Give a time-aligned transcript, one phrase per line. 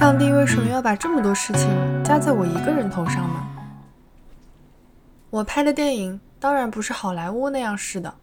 [0.00, 1.68] 上帝为什么要把这么多事情
[2.02, 3.46] 加在我一个人头上呢？
[5.28, 8.14] 我拍的电影当然不是好莱坞那样式的。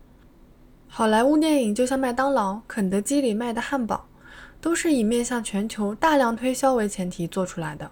[0.88, 4.08] 好莱坞电影就像麦当劳、肯德基里卖的汉堡，
[4.60, 7.92] 都是以面向全球大量推销为前提做出来的。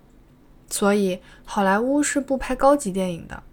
[0.68, 3.44] 所以，好莱坞是不拍高级电影的。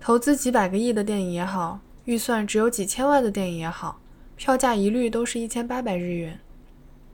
[0.00, 4.00] 投资几百个亿的电影也好，预算只有几千万的电影也好，
[4.34, 6.40] 票价一律都是一千八百日元。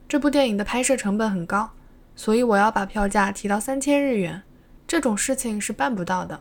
[0.07, 1.71] 这部电影的拍摄成本很高。
[2.15, 4.43] 所以我要把票价提到三千日元，
[4.87, 6.39] 这种事情是办不到的，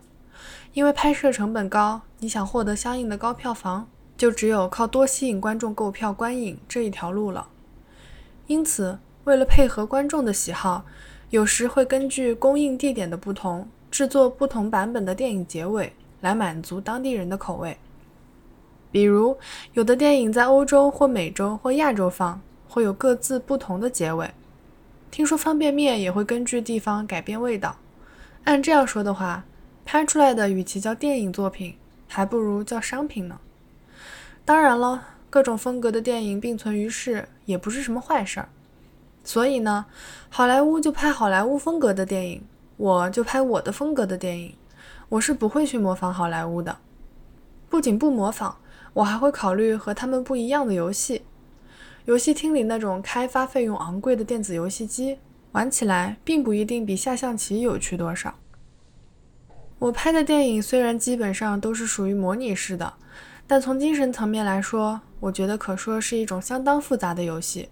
[0.73, 7.48] 因为拍摄成本高，你想获得相应的高票房，就只有靠多吸引观众购票观影这一条路了。
[8.47, 10.84] 因此，为了配合观众的喜好，
[11.30, 17.77] 有时会根据供应地点的不同，制作不同版本的电影结尾，来满足当地人的口味。
[18.92, 19.36] 比如，
[19.72, 24.30] 有的电影在欧洲或美洲或亚洲放，会有各自不同的结尾。
[25.15, 27.77] 听说方便面也会根据地方改变味道。
[28.43, 29.45] 按这样说的话，
[29.84, 31.77] 拍出来的与其叫电影作品，
[32.09, 33.39] 还不如叫商品呢。
[34.45, 38.48] 当然了，各种风格的电影并存于世也不是什么坏事儿。
[39.23, 39.87] 所以呢，
[40.29, 42.45] 好莱坞就拍好莱坞风格的电影，
[42.77, 44.56] 我就拍我的风格的电影。
[45.11, 46.78] 我是不会去模仿好莱坞的。
[47.69, 48.56] 不仅不模仿，
[48.95, 51.23] 我还会考虑和他们不一样的游戏。
[52.06, 55.19] 游戏厅里那种开发费用昂贵的电子游戏机，
[55.52, 58.34] 玩起来并不一定比下象棋有趣多少。
[59.78, 62.92] 我拍的电影虽然基本上都是属于模拟式的，
[63.47, 67.70] 但从精神层面来说，我觉得可说是一种相当复杂的游戏。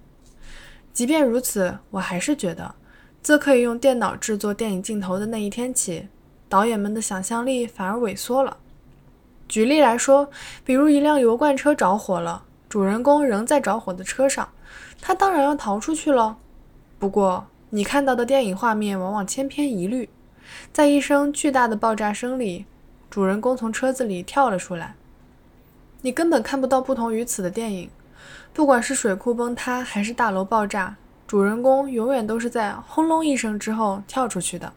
[0.95, 2.75] 即便如此，我还是觉得，
[3.21, 6.09] 自可以用电脑制作电影镜头的那一天起，
[6.49, 8.57] 导演们的想象力反而萎缩了。
[9.47, 10.31] 举例来说，
[10.65, 12.45] 比如一辆油罐车着火了。
[12.73, 14.49] 主人公仍在着火的车上，
[14.99, 16.39] 他当然要逃出去了。
[16.99, 20.09] 不过，你看到的电影画面往往千篇一律，
[20.73, 22.65] 在一声巨大的爆炸声里，
[23.11, 24.95] 主人公从车子里跳了出来。
[26.01, 27.91] 你根本看不到不同于此的电影。
[28.55, 30.97] 不管是水库崩塌还是大楼爆炸，
[31.27, 34.73] 主人公永远都是在轰隆一声之后跳出去的。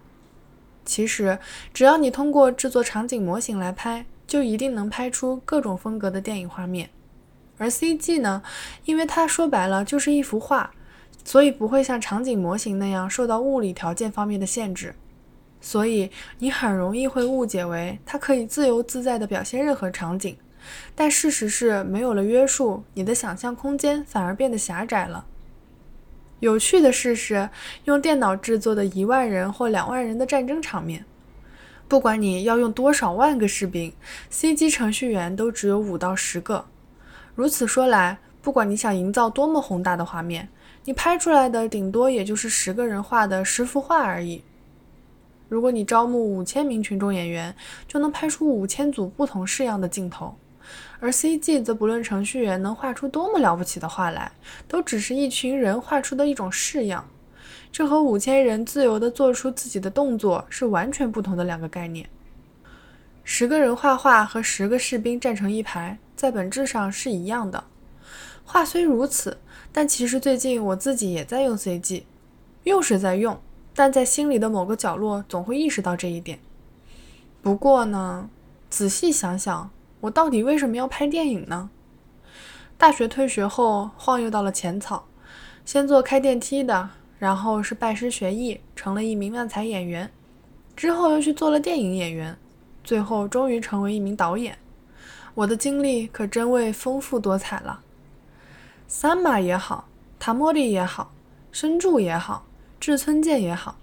[0.83, 1.39] 其实，
[1.73, 6.89] 只要你通过制作场景模型来拍，就一定能拍出各种风格的电影画面。
[7.57, 8.41] 而 CG 呢，
[8.85, 10.71] 因为它说白了就是一幅画，
[11.23, 14.95] 所以不会像场景模型那样受到物理条件方面的限制，
[15.61, 20.35] 所以你很容易会误解为它可以自由自在地表现任何场景。
[20.95, 25.25] 但事实是，没有了约束，你的想象空间反而变得狭窄了。
[26.39, 27.49] 有趣的事是，
[27.85, 31.05] 用电脑制作的一万人或两万人的战争场面，
[31.87, 33.93] 不管你要用多少万个士兵
[34.31, 36.65] ，CG 程序员都只有五到十个。
[37.35, 40.47] 如此说来，不管你想营造多么宏大的画面，
[40.85, 44.41] 你拍出来的顶多也就是十个人画的十幅画而已。
[45.49, 47.53] 如果你招募五千名群众演员，
[47.87, 50.33] 就能拍出五千组不同式样的镜头，
[51.01, 54.31] 而 CG 则不论程序员能画出多么了不起的画来，
[54.67, 57.05] 都只是一群人画出的一种式样。
[57.71, 62.07] 这和五千人自由地做出自己的动作是完全不同的两个概念。
[63.25, 65.97] 十个人画画和十个士兵站成一排。
[66.25, 67.65] 在本质上是一样的。
[68.43, 69.37] 话虽如此，
[69.71, 72.01] 但其实最近我自己也在用 CG，
[72.63, 73.39] 用是在用，
[73.75, 76.39] 但在心里的某个角落总会意识到这一点。
[77.43, 78.27] 不过呢，
[78.71, 79.69] 仔细想想，
[79.99, 81.69] 我到底为什么要拍电影呢？
[82.75, 85.07] 大学退学后晃悠到了浅草，
[85.63, 90.09] 先做开电梯的，然后是拜师学艺，成了一名漫才演员，
[90.75, 92.35] 之后又去做了电影演员，
[92.83, 94.57] 最后终于成为一名导演。
[95.35, 97.81] 我的经历可真为丰富多彩了。
[98.87, 101.13] 三马也好，塔莫里也好，
[101.51, 102.45] 深柱也好，
[102.79, 103.77] 志村健也好，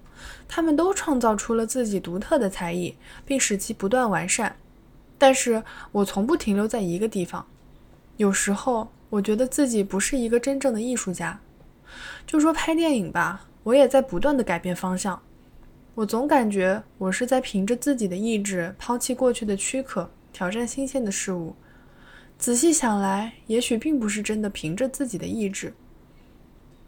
[0.48, 2.96] 他们都创造出了自己独特的才艺，
[3.26, 4.56] 并使其不断完善。
[5.18, 5.62] 但是
[5.92, 7.46] 我从不停留在一个地方。
[8.16, 11.38] 有时候，我觉得自己不是一个真正的艺术家。
[12.26, 15.20] 就说拍电影吧，我也在不断的改变方向。
[15.94, 20.08] 我总感觉我是在凭着自己的意志，抛弃过去的躯壳。
[20.32, 21.54] 挑战新鲜的事物，
[22.38, 25.74] 仔细想来，也许并不是真的凭着自己的意志。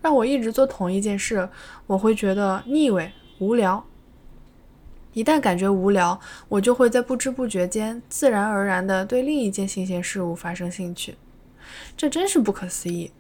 [0.01, 1.49] 让我一直做同一件事，
[1.87, 3.85] 我会觉得腻味、无聊。
[5.13, 11.17] 一旦感觉无聊，我就会在不知不觉间自然而然地对另一件新鲜事物发生兴趣。
[11.97, 13.13] 这真是不可思议。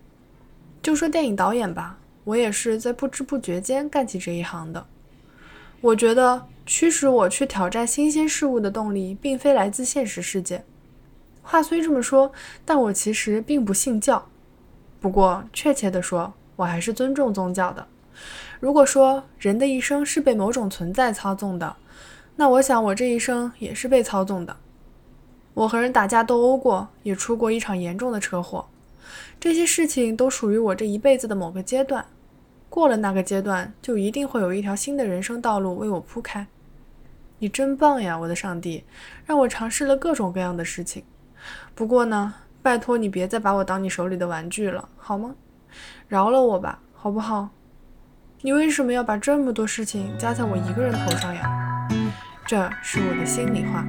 [0.82, 4.87] 就说电影导演吧，我也是在不知不觉间干起这一行的。
[5.85, 6.47] 我觉得。
[6.67, 10.65] 驱使我去挑战新鲜事物的动力，并非来自现实世界。
[11.43, 12.33] 话虽这么说，
[12.65, 14.27] 但我其实并不信教。
[14.99, 17.87] 不过，确切地说，我还是尊重宗教的。
[18.61, 21.77] 如果说人的一生是被某种存在操纵的，
[22.37, 24.57] 那我想我这一生也是被操纵的。
[25.53, 28.65] 我和人打架斗殴过，也出过一场严重的车祸。
[29.39, 32.07] 这些事情都属于我这一辈子的某个阶段。
[32.75, 36.44] 过了那个阶段，就一定会有一条新的人生道路为我铺开。
[37.38, 38.82] 你真棒呀，我的上帝，
[39.25, 41.05] 让我尝试了各种各样的事情。
[41.73, 45.37] 不过呢，拜托你别再把我当你手里的玩具了，好吗？
[46.09, 47.50] 饶了我吧，好不好？
[48.41, 51.88] 你为什么要把这么多事情加在我一个人头上呀？
[52.44, 53.85] 这是我的心里话。